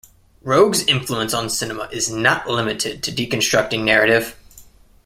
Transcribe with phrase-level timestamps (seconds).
[0.43, 4.35] Roeg's influence on cinema is not limited to deconstructing narrative.